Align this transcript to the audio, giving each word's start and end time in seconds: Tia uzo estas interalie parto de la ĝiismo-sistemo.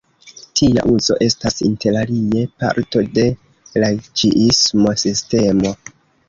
Tia 0.59 0.85
uzo 0.93 1.17
estas 1.25 1.57
interalie 1.67 2.41
parto 2.63 3.03
de 3.19 3.27
la 3.85 3.91
ĝiismo-sistemo. 4.23 5.77